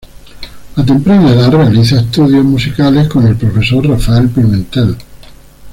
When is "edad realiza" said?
1.29-1.99